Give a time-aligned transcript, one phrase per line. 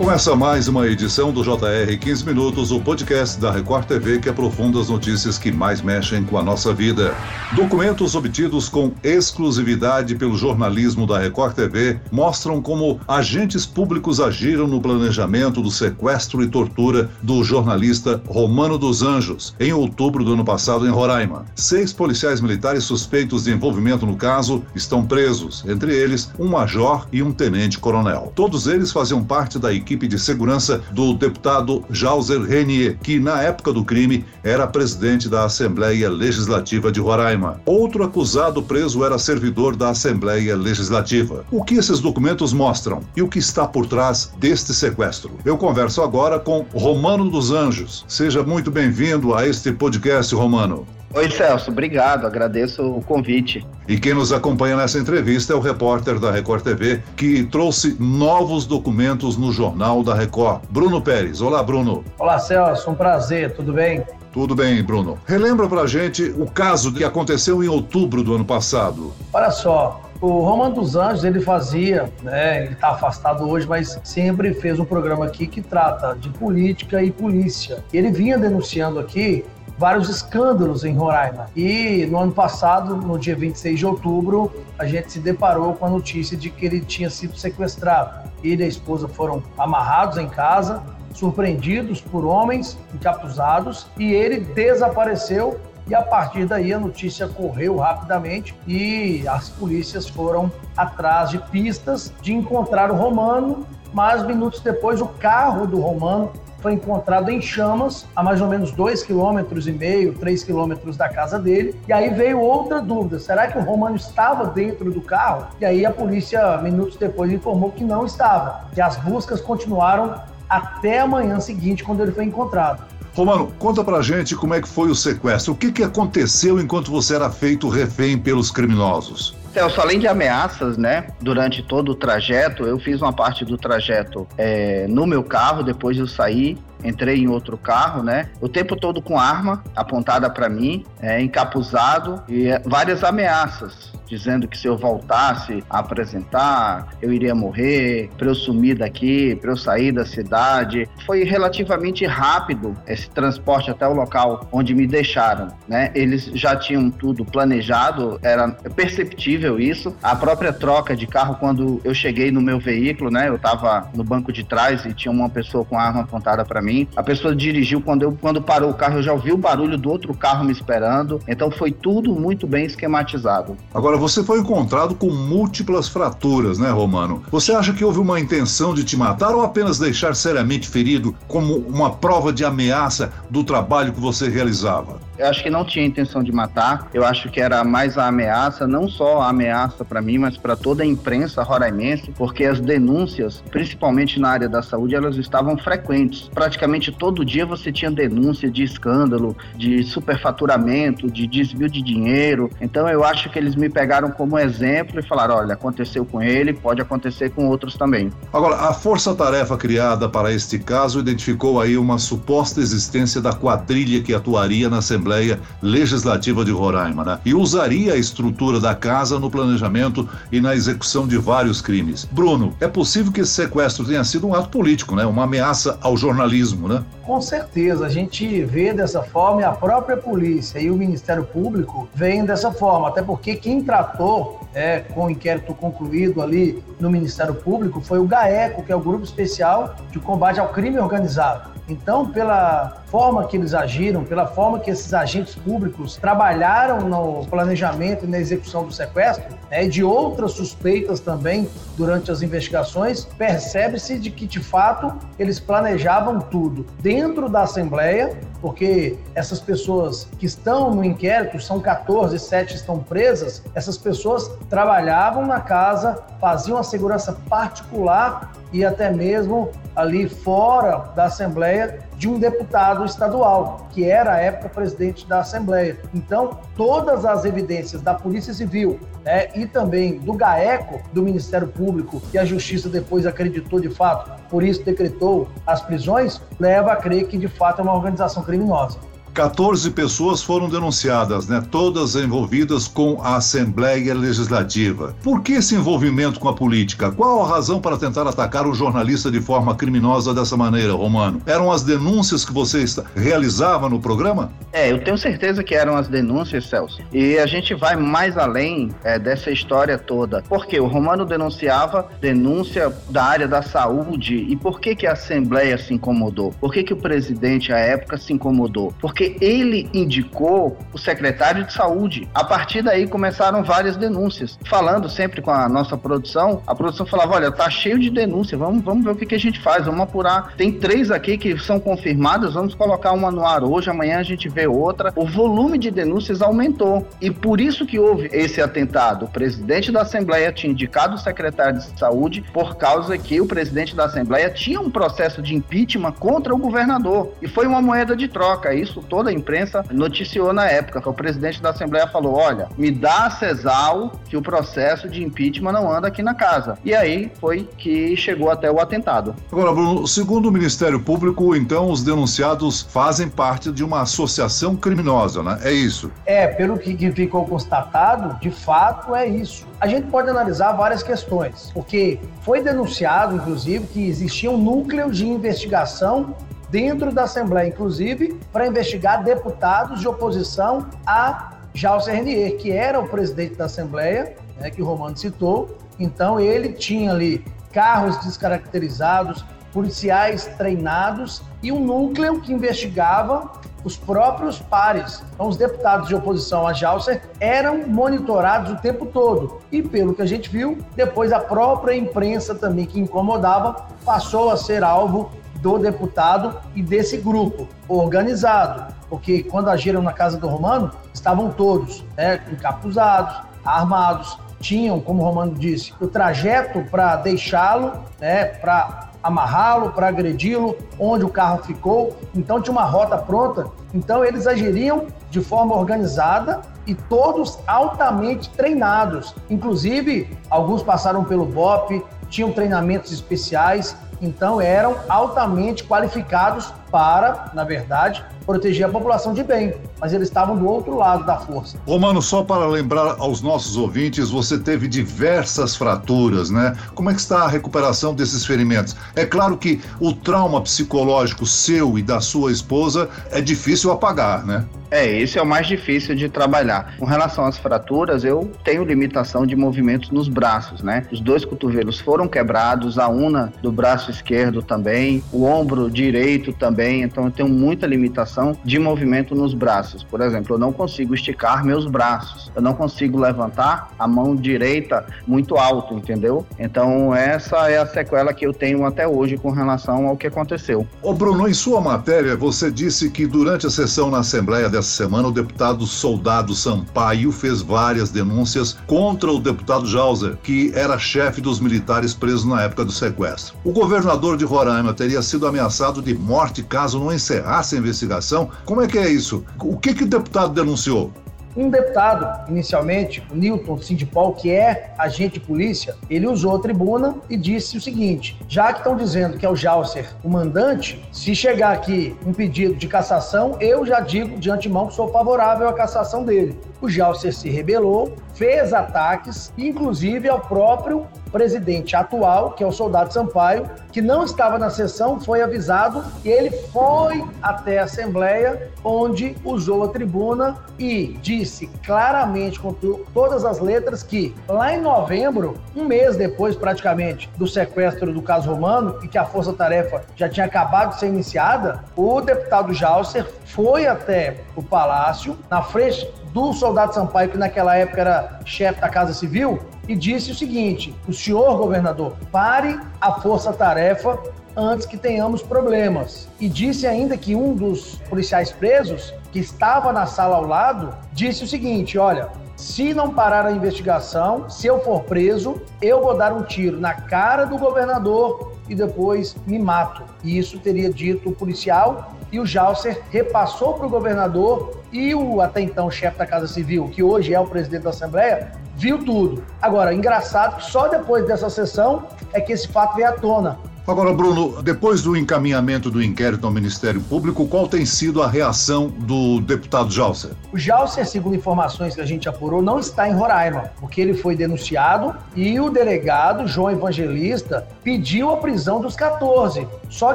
[0.00, 4.80] Começa mais uma edição do JR 15 Minutos, o podcast da Record TV que aprofunda
[4.80, 7.14] as notícias que mais mexem com a nossa vida.
[7.54, 14.80] Documentos obtidos com exclusividade pelo jornalismo da Record TV mostram como agentes públicos agiram no
[14.80, 20.86] planejamento do sequestro e tortura do jornalista Romano dos Anjos, em outubro do ano passado
[20.86, 21.44] em Roraima.
[21.54, 27.22] Seis policiais militares suspeitos de envolvimento no caso estão presos, entre eles um major e
[27.22, 28.32] um tenente-coronel.
[28.34, 33.42] Todos eles faziam parte da equipe equipe de segurança do deputado Jauser Renier, que na
[33.42, 37.60] época do crime era presidente da Assembleia Legislativa de Roraima.
[37.66, 41.44] Outro acusado preso era servidor da Assembleia Legislativa.
[41.50, 45.32] O que esses documentos mostram e o que está por trás deste sequestro?
[45.44, 48.04] Eu converso agora com Romano dos Anjos.
[48.06, 50.86] Seja muito bem-vindo a este podcast, Romano.
[51.12, 53.66] Oi, Celso, obrigado, agradeço o convite.
[53.88, 58.64] E quem nos acompanha nessa entrevista é o repórter da Record TV, que trouxe novos
[58.64, 60.62] documentos no Jornal da Record.
[60.70, 61.40] Bruno Pérez.
[61.40, 62.04] Olá, Bruno.
[62.16, 64.04] Olá, Celso, um prazer, tudo bem?
[64.32, 65.18] Tudo bem, Bruno.
[65.26, 69.12] Relembra pra gente o caso que aconteceu em outubro do ano passado.
[69.32, 74.54] Olha só, o Romano dos Anjos, ele fazia, né, ele está afastado hoje, mas sempre
[74.54, 77.82] fez um programa aqui que trata de política e polícia.
[77.92, 79.44] Ele vinha denunciando aqui
[79.80, 81.46] vários escândalos em Roraima.
[81.56, 85.88] E no ano passado, no dia 26 de outubro, a gente se deparou com a
[85.88, 88.28] notícia de que ele tinha sido sequestrado.
[88.44, 90.82] Ele e a esposa foram amarrados em casa,
[91.14, 95.58] surpreendidos por homens encapuzados, e ele desapareceu
[95.88, 102.12] e a partir daí a notícia correu rapidamente e as polícias foram atrás de pistas
[102.20, 108.06] de encontrar o Romano, mas minutos depois o carro do Romano foi encontrado em chamas
[108.14, 111.74] a mais ou menos dois quilômetros e meio, três quilômetros da casa dele.
[111.88, 115.46] E aí veio outra dúvida: será que o Romano estava dentro do carro?
[115.60, 121.00] E aí a polícia, minutos depois, informou que não estava, que as buscas continuaram até
[121.00, 122.82] a manhã seguinte, quando ele foi encontrado.
[123.14, 125.52] Romano, conta pra gente como é que foi o sequestro.
[125.52, 129.34] O que, que aconteceu enquanto você era feito refém pelos criminosos?
[129.52, 134.26] Celso, além de ameaças, né, durante todo o trajeto, eu fiz uma parte do trajeto
[134.38, 139.02] é, no meu carro, depois eu saí, entrei em outro carro, né, o tempo todo
[139.02, 144.76] com arma apontada para mim, é, encapuzado e é, várias ameaças dizendo que se eu
[144.76, 150.88] voltasse a apresentar, eu iria morrer, para eu sumir daqui, para eu sair da cidade.
[151.06, 155.92] Foi relativamente rápido esse transporte até o local onde me deixaram, né?
[155.94, 159.94] Eles já tinham tudo planejado, era perceptível isso.
[160.02, 163.28] A própria troca de carro quando eu cheguei no meu veículo, né?
[163.28, 166.69] Eu estava no banco de trás e tinha uma pessoa com arma apontada para mim.
[166.96, 169.90] A pessoa dirigiu quando eu quando parou o carro, eu já ouvi o barulho do
[169.90, 171.20] outro carro me esperando.
[171.26, 173.56] Então foi tudo muito bem esquematizado.
[173.74, 177.22] Agora você foi encontrado com múltiplas fraturas, né, Romano?
[177.30, 181.56] Você acha que houve uma intenção de te matar ou apenas deixar seriamente ferido como
[181.56, 185.00] uma prova de ameaça do trabalho que você realizava?
[185.18, 186.88] Eu acho que não tinha intenção de matar.
[186.94, 190.56] Eu acho que era mais a ameaça, não só a ameaça para mim, mas para
[190.56, 196.30] toda a imprensa roraimense, porque as denúncias, principalmente na área da saúde, elas estavam frequentes.
[196.32, 196.59] Praticamente
[196.92, 202.50] todo dia você tinha denúncia de escândalo, de superfaturamento, de desvio de dinheiro.
[202.60, 206.52] Então eu acho que eles me pegaram como exemplo e falaram: olha, aconteceu com ele,
[206.52, 208.10] pode acontecer com outros também.
[208.32, 214.14] Agora, a força-tarefa criada para este caso identificou aí uma suposta existência da quadrilha que
[214.14, 217.18] atuaria na Assembleia Legislativa de Roraima, né?
[217.24, 222.06] E usaria a estrutura da casa no planejamento e na execução de vários crimes.
[222.10, 225.04] Bruno, é possível que esse sequestro tenha sido um ato político, né?
[225.06, 226.84] Uma ameaça ao jornalismo, né?
[227.04, 231.88] Com certeza, a gente vê dessa forma e a própria polícia e o Ministério Público
[231.94, 237.34] veem dessa forma, até porque quem tratou é, com o inquérito concluído ali no Ministério
[237.34, 241.59] Público foi o GAECO, que é o Grupo Especial de Combate ao Crime Organizado.
[241.70, 248.04] Então, pela forma que eles agiram, pela forma que esses agentes públicos trabalharam no planejamento
[248.04, 253.98] e na execução do sequestro, né, e de outras suspeitas também durante as investigações, percebe-se
[253.98, 256.66] de que, de fato, eles planejavam tudo.
[256.80, 263.42] Dentro da Assembleia, porque essas pessoas que estão no inquérito, são 14, 7 estão presas,
[263.54, 271.04] essas pessoas trabalhavam na casa, faziam a segurança particular e até mesmo ali fora da
[271.04, 275.78] Assembleia de um deputado estadual, que era à época presidente da Assembleia.
[275.92, 282.00] Então, todas as evidências da Polícia Civil né, e também do GAECO, do Ministério Público,
[282.10, 287.06] que a Justiça depois acreditou de fato, por isso decretou as prisões, leva a crer
[287.06, 288.78] que de fato é uma organização criminosa.
[289.12, 291.42] 14 pessoas foram denunciadas, né?
[291.50, 294.94] Todas envolvidas com a Assembleia Legislativa.
[295.02, 296.90] Por que esse envolvimento com a política?
[296.90, 301.20] Qual a razão para tentar atacar o jornalista de forma criminosa dessa maneira, Romano?
[301.26, 302.64] Eram as denúncias que você
[302.94, 304.32] realizava no programa?
[304.52, 306.80] É, eu tenho certeza que eram as denúncias, Celso.
[306.92, 310.22] E a gente vai mais além é, dessa história toda.
[310.28, 314.16] Porque o Romano denunciava denúncia da área da saúde.
[314.28, 316.32] E por que, que a Assembleia se incomodou?
[316.40, 318.74] Por que, que o presidente, à época, se incomodou?
[318.80, 322.08] Porque ele indicou o secretário de saúde.
[322.14, 324.38] A partir daí começaram várias denúncias.
[324.46, 328.62] Falando sempre com a nossa produção, a produção falava: olha, tá cheio de denúncia, vamos,
[328.62, 330.34] vamos ver o que, que a gente faz, vamos apurar.
[330.36, 334.28] Tem três aqui que são confirmadas, vamos colocar uma no ar hoje, amanhã a gente
[334.28, 334.92] vê outra.
[334.96, 336.86] O volume de denúncias aumentou.
[337.00, 339.06] E por isso que houve esse atentado.
[339.06, 343.74] O presidente da Assembleia tinha indicado o secretário de saúde por causa que o presidente
[343.74, 347.12] da Assembleia tinha um processo de impeachment contra o governador.
[347.20, 348.54] E foi uma moeda de troca.
[348.54, 350.86] Isso toda a imprensa noticiou na época.
[350.90, 355.52] O presidente da Assembleia falou: olha, me dá a CESAL que o processo de impeachment
[355.52, 356.58] não anda aqui na casa.
[356.64, 359.14] E aí foi que chegou até o atentado.
[359.30, 365.22] Agora, Bruno, segundo o Ministério Público, então os denunciados fazem parte de uma associação criminosa,
[365.22, 365.38] né?
[365.44, 365.90] É isso?
[366.04, 369.46] É, pelo que ficou constatado, de fato é isso.
[369.60, 375.06] A gente pode analisar várias questões, porque foi denunciado, inclusive, que existia um núcleo de
[375.06, 376.16] investigação
[376.50, 382.88] dentro da Assembleia, inclusive, para investigar deputados de oposição a Jalcer Renier, que era o
[382.88, 385.56] presidente da Assembleia, né, que o Romano citou.
[385.78, 393.32] Então, ele tinha ali carros descaracterizados, policiais treinados e um núcleo que investigava
[393.64, 395.02] os próprios pares.
[395.14, 399.40] Então, os deputados de oposição a Jalcer eram monitorados o tempo todo.
[399.52, 404.36] E pelo que a gente viu, depois a própria imprensa também que incomodava passou a
[404.36, 410.70] ser alvo do deputado e desse grupo organizado, porque quando agiram na casa do Romano,
[410.92, 418.24] estavam todos né, encapuzados, armados, tinham, como o Romano disse, o trajeto para deixá-lo, né,
[418.24, 421.96] para amarrá-lo, para agredi-lo, onde o carro ficou.
[422.14, 423.46] Então tinha uma rota pronta.
[423.72, 429.14] Então eles agiriam de forma organizada e todos altamente treinados.
[429.28, 438.04] Inclusive, alguns passaram pelo BOP, tinham treinamentos especiais então eram altamente qualificados para, na verdade,
[438.24, 441.58] proteger a população de bem, mas eles estavam do outro lado da força.
[441.66, 446.56] Romano, só para lembrar aos nossos ouvintes, você teve diversas fraturas, né?
[446.74, 448.76] Como é que está a recuperação desses ferimentos?
[448.94, 454.46] É claro que o trauma psicológico seu e da sua esposa é difícil apagar, né?
[454.70, 456.74] É, esse é o mais difícil de trabalhar.
[456.78, 460.86] Com relação às fraturas, eu tenho limitação de movimentos nos braços, né?
[460.92, 466.82] Os dois cotovelos foram quebrados, a una do braço esquerdo também, o ombro direito também,
[466.82, 469.82] então eu tenho muita limitação de movimento nos braços.
[469.82, 474.86] Por exemplo, eu não consigo esticar meus braços, eu não consigo levantar a mão direita
[475.06, 476.24] muito alto, entendeu?
[476.38, 480.66] Então essa é a sequela que eu tenho até hoje com relação ao que aconteceu.
[480.82, 485.08] Ô Bruno, em sua matéria, você disse que durante a sessão na Assembleia essa semana,
[485.08, 491.40] o deputado Soldado Sampaio fez várias denúncias contra o deputado Jauser, que era chefe dos
[491.40, 493.34] militares presos na época do sequestro.
[493.44, 498.30] O governador de Roraima teria sido ameaçado de morte caso não encerrasse a investigação.
[498.44, 499.24] Como é que é isso?
[499.40, 500.92] O que, que o deputado denunciou?
[501.40, 506.96] Um deputado, inicialmente, o Newton Sindipol, que é agente de polícia, ele usou a tribuna
[507.08, 511.14] e disse o seguinte: já que estão dizendo que é o Jalcer o mandante, se
[511.14, 515.54] chegar aqui um pedido de cassação, eu já digo de antemão que sou favorável à
[515.54, 516.38] cassação dele.
[516.60, 522.92] O Jalcer se rebelou, fez ataques, inclusive ao próprio presidente atual, que é o soldado
[522.92, 529.16] Sampaio, que não estava na sessão, foi avisado e ele foi até a Assembleia, onde
[529.24, 532.52] usou a tribuna e disse claramente, com
[532.92, 538.30] todas as letras, que lá em novembro, um mês depois praticamente do sequestro do caso
[538.30, 543.06] Romano e que a Força Tarefa já tinha acabado de ser iniciada, o deputado Jalcer
[543.24, 548.68] foi até o palácio, na frente do soldado Sampaio, que naquela época era chefe da
[548.68, 549.38] Casa Civil,
[549.68, 553.98] e disse o seguinte: o senhor governador, pare a força-tarefa
[554.36, 556.08] antes que tenhamos problemas.
[556.20, 561.24] E disse ainda que um dos policiais presos, que estava na sala ao lado, disse
[561.24, 562.08] o seguinte: olha.
[562.36, 566.72] Se não parar a investigação, se eu for preso, eu vou dar um tiro na
[566.72, 569.82] cara do governador e depois me mato.
[570.02, 575.20] E isso teria dito o policial e o Jalcer repassou para o governador e o
[575.20, 579.24] até então chefe da Casa Civil, que hoje é o presidente da Assembleia, viu tudo.
[579.40, 583.38] Agora, engraçado que só depois dessa sessão é que esse fato veio à tona.
[583.70, 588.66] Agora, Bruno, depois do encaminhamento do inquérito ao Ministério Público, qual tem sido a reação
[588.66, 590.10] do deputado Jalcer?
[590.32, 594.16] O Jalcer, segundo informações que a gente apurou, não está em Roraima, porque ele foi
[594.16, 599.46] denunciado e o delegado, João Evangelista, pediu a prisão dos 14.
[599.68, 599.94] Só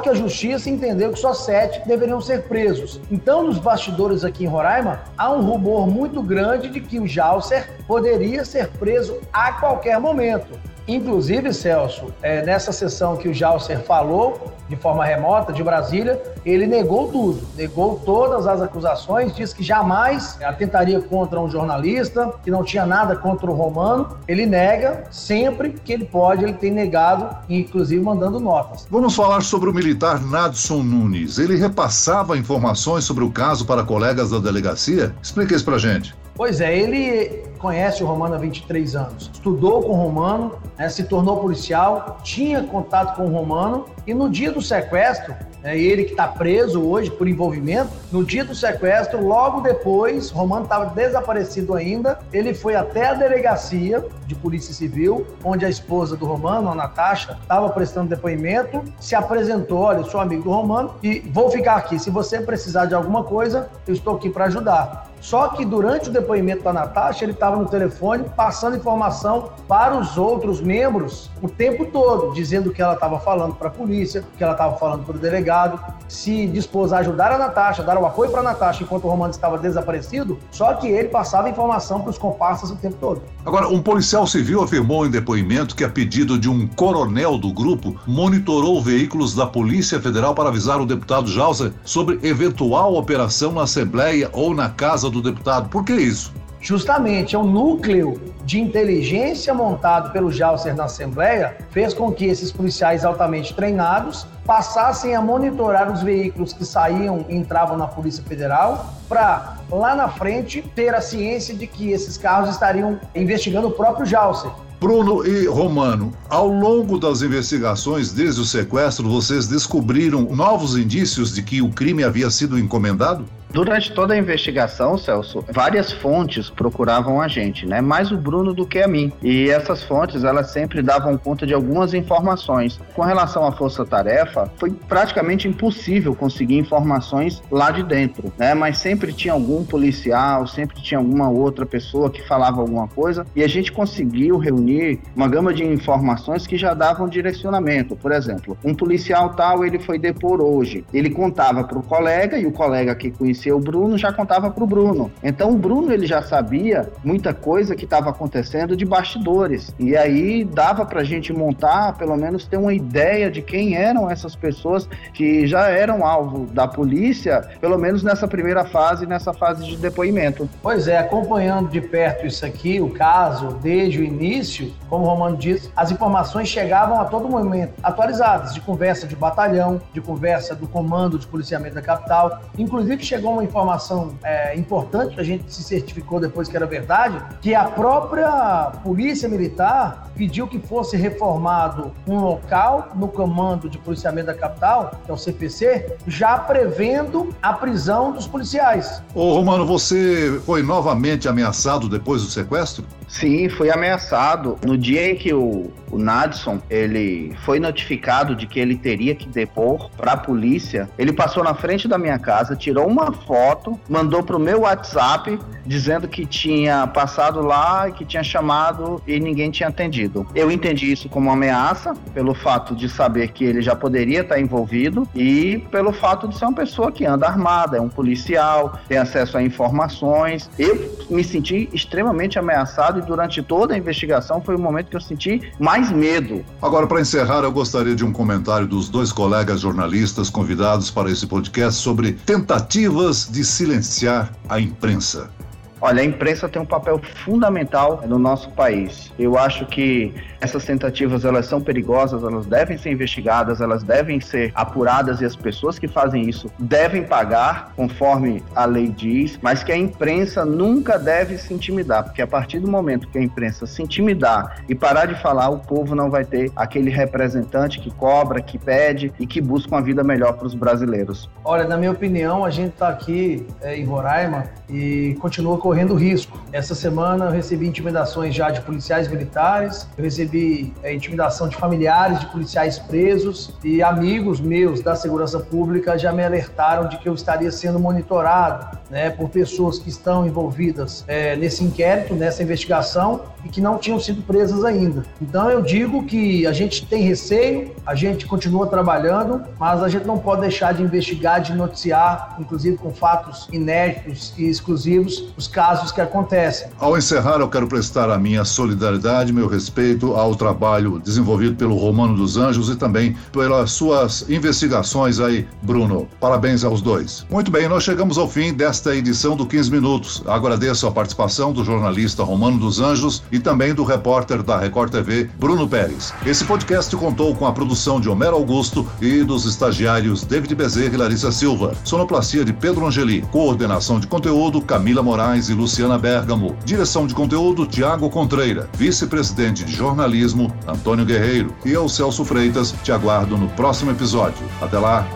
[0.00, 2.98] que a justiça entendeu que só sete deveriam ser presos.
[3.10, 7.68] Então, nos bastidores aqui em Roraima, há um rumor muito grande de que o Jalcer
[7.86, 10.58] poderia ser preso a qualquer momento.
[10.88, 16.66] Inclusive, Celso, é, nessa sessão que o Jalcer falou, de forma remota, de Brasília, ele
[16.66, 22.62] negou tudo, negou todas as acusações, disse que jamais atentaria contra um jornalista, que não
[22.62, 24.16] tinha nada contra o Romano.
[24.28, 28.86] Ele nega sempre que ele pode, ele tem negado, inclusive mandando notas.
[28.90, 31.38] Vamos falar sobre o militar Nadson Nunes.
[31.38, 35.14] Ele repassava informações sobre o caso para colegas da delegacia?
[35.22, 36.14] Explica isso pra gente.
[36.36, 41.04] Pois é, ele conhece o Romano há 23 anos, estudou com o Romano, né, se
[41.04, 46.12] tornou policial, tinha contato com o Romano e no dia do sequestro, é ele que
[46.12, 52.20] está preso hoje por envolvimento, no dia do sequestro, logo depois, Romano estava desaparecido ainda,
[52.32, 57.36] ele foi até a delegacia de Polícia Civil, onde a esposa do Romano, a Natasha,
[57.42, 62.10] estava prestando depoimento, se apresentou, olha, sou amigo do Romano e vou ficar aqui, se
[62.10, 65.15] você precisar de alguma coisa, eu estou aqui para ajudar.
[65.26, 70.16] Só que durante o depoimento da Natasha, ele estava no telefone passando informação para os
[70.16, 74.52] outros membros o tempo todo, dizendo que ela estava falando para a polícia, que ela
[74.52, 78.38] estava falando para o delegado, se dispôs a ajudar a Natasha, dar o apoio para
[78.38, 82.70] a Natasha enquanto o Romano estava desaparecido, só que ele passava informação para os comparsas
[82.70, 83.22] o tempo todo.
[83.44, 87.96] Agora, um policial civil afirmou em depoimento que, a pedido de um coronel do grupo,
[88.06, 94.30] monitorou veículos da Polícia Federal para avisar o deputado Jauser sobre eventual operação na Assembleia
[94.32, 95.68] ou na casa do deputado.
[95.68, 96.32] Por que isso?
[96.60, 102.50] Justamente, é um núcleo de inteligência montado pelo Jalcer na Assembleia fez com que esses
[102.50, 108.92] policiais altamente treinados passassem a monitorar os veículos que saíam e entravam na Polícia Federal
[109.08, 114.06] para lá na frente ter a ciência de que esses carros estariam investigando o próprio
[114.06, 114.50] Jalcer.
[114.80, 121.42] Bruno e Romano, ao longo das investigações desde o sequestro, vocês descobriram novos indícios de
[121.42, 123.24] que o crime havia sido encomendado?
[123.56, 127.80] Durante toda a investigação, Celso, várias fontes procuravam a gente, né?
[127.80, 129.10] Mais o Bruno do que a mim.
[129.22, 132.78] E essas fontes, elas sempre davam conta de algumas informações.
[132.92, 138.52] Com relação à força-tarefa, foi praticamente impossível conseguir informações lá de dentro, né?
[138.52, 143.42] Mas sempre tinha algum policial, sempre tinha alguma outra pessoa que falava alguma coisa e
[143.42, 147.96] a gente conseguiu reunir uma gama de informações que já davam direcionamento.
[147.96, 150.84] Por exemplo, um policial tal, ele foi depor hoje.
[150.92, 154.64] Ele contava para o colega e o colega que conhecia o Bruno, já contava para
[154.64, 155.10] o Bruno.
[155.22, 159.74] Então o Bruno ele já sabia muita coisa que estava acontecendo de bastidores.
[159.78, 164.10] E aí dava para a gente montar, pelo menos ter uma ideia de quem eram
[164.10, 169.64] essas pessoas que já eram alvo da polícia, pelo menos nessa primeira fase, nessa fase
[169.64, 170.48] de depoimento.
[170.62, 175.36] Pois é, acompanhando de perto isso aqui, o caso, desde o início, como o Romano
[175.36, 180.66] disse, as informações chegavam a todo momento, atualizadas, de conversa de batalhão, de conversa do
[180.66, 182.40] comando de policiamento da capital.
[182.58, 187.22] Inclusive chegou uma informação é, importante que a gente se certificou depois que era verdade,
[187.40, 194.26] que a própria Polícia Militar pediu que fosse reformado um local no comando de policiamento
[194.26, 199.02] da capital, que é o CPC, já prevendo a prisão dos policiais.
[199.14, 202.84] Ô Romano, você foi novamente ameaçado depois do sequestro?
[203.08, 204.58] Sim, fui ameaçado.
[204.64, 209.28] No dia em que o, o Nadson ele foi notificado de que ele teria que
[209.28, 214.22] depor para a polícia, ele passou na frente da minha casa, tirou uma foto, mandou
[214.22, 219.68] pro meu WhatsApp dizendo que tinha passado lá e que tinha chamado e ninguém tinha
[219.68, 220.26] atendido.
[220.34, 224.40] Eu entendi isso como uma ameaça pelo fato de saber que ele já poderia estar
[224.40, 228.98] envolvido e pelo fato de ser uma pessoa que anda armada, é um policial, tem
[228.98, 230.48] acesso a informações.
[230.58, 235.00] Eu me senti extremamente ameaçado e durante toda a investigação foi o momento que eu
[235.00, 236.44] senti mais medo.
[236.60, 241.26] Agora, para encerrar, eu gostaria de um comentário dos dois colegas jornalistas convidados para esse
[241.26, 245.30] podcast sobre tentativas de silenciar a imprensa.
[245.80, 249.12] Olha, a imprensa tem um papel fundamental no nosso país.
[249.18, 254.52] Eu acho que essas tentativas elas são perigosas, elas devem ser investigadas, elas devem ser
[254.54, 259.72] apuradas e as pessoas que fazem isso devem pagar conforme a lei diz, mas que
[259.72, 263.82] a imprensa nunca deve se intimidar, porque a partir do momento que a imprensa se
[263.82, 268.58] intimidar e parar de falar, o povo não vai ter aquele representante que cobra, que
[268.58, 271.28] pede e que busca uma vida melhor para os brasileiros.
[271.44, 276.40] Olha, na minha opinião, a gente está aqui é, em Roraima e continua correndo risco.
[276.52, 282.20] Essa semana eu recebi intimidações já de policiais militares, eu recebi é, intimidação de familiares
[282.20, 287.14] de policiais presos e amigos meus da segurança pública já me alertaram de que eu
[287.14, 293.48] estaria sendo monitorado né, por pessoas que estão envolvidas é, nesse inquérito, nessa investigação e
[293.48, 295.04] que não tinham sido presas ainda.
[295.20, 300.06] Então eu digo que a gente tem receio, a gente continua trabalhando, mas a gente
[300.06, 305.90] não pode deixar de investigar, de noticiar, inclusive com fatos inéditos e exclusivos, os casos
[305.90, 306.68] que acontecem.
[306.78, 312.14] Ao encerrar, eu quero prestar a minha solidariedade, meu respeito ao trabalho desenvolvido pelo Romano
[312.14, 316.06] dos Anjos e também pelas suas investigações aí, Bruno.
[316.20, 317.24] Parabéns aos dois.
[317.30, 320.22] Muito bem, nós chegamos ao fim desta edição do 15 Minutos.
[320.26, 325.30] Agradeço a participação do jornalista Romano dos Anjos e também do repórter da Record TV,
[325.38, 326.12] Bruno Pérez.
[326.26, 330.98] Esse podcast contou com a produção de Homero Augusto e dos estagiários David Bezerra e
[330.98, 331.72] Larissa Silva.
[331.82, 333.22] Sonoplastia de Pedro Angeli.
[333.32, 336.56] Coordenação de conteúdo Camila Moraes e Luciana Bergamo.
[336.64, 338.68] Direção de conteúdo Tiago Contreira.
[338.74, 341.54] Vice-presidente de jornalismo Antônio Guerreiro.
[341.64, 344.46] E eu, Celso Freitas, te aguardo no próximo episódio.
[344.60, 345.06] Até lá.